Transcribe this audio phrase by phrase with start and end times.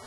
[0.00, 0.06] you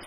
[0.00, 0.06] you.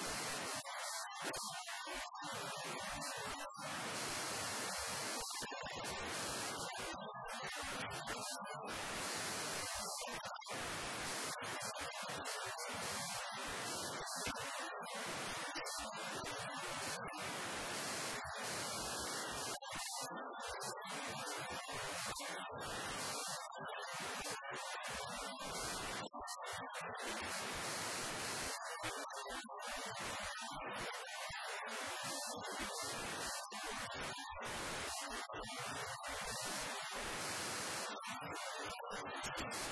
[1.25, 1.31] you
[39.39, 39.71] よし!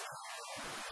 [0.63, 0.91] you